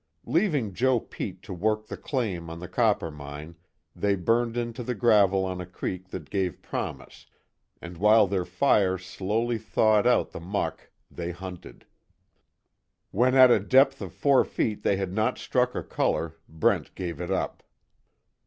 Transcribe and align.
Leaving 0.25 0.73
Joe 0.73 0.99
Pete 0.99 1.43
to 1.43 1.53
work 1.53 1.85
the 1.85 1.95
claim 1.95 2.49
on 2.49 2.57
the 2.59 2.67
Coppermine, 2.67 3.53
they 3.95 4.15
burned 4.15 4.57
into 4.57 4.81
the 4.81 4.95
gravel 4.95 5.45
on 5.45 5.61
a 5.61 5.65
creek 5.67 6.09
that 6.09 6.31
gave 6.31 6.63
promise, 6.63 7.27
and 7.83 7.97
while 7.99 8.25
their 8.25 8.43
fire 8.43 8.97
slowly 8.97 9.59
thawed 9.59 10.07
out 10.07 10.31
the 10.31 10.39
muck, 10.39 10.89
they 11.11 11.29
hunted. 11.29 11.85
When 13.11 13.35
at 13.35 13.51
a 13.51 13.59
depth 13.59 14.01
of 14.01 14.11
four 14.11 14.43
feet 14.43 14.81
they 14.81 14.95
had 14.97 15.13
not 15.13 15.37
struck 15.37 15.75
a 15.75 15.83
color, 15.83 16.33
Brent 16.49 16.95
gave 16.95 17.21
it 17.21 17.29
up. 17.29 17.61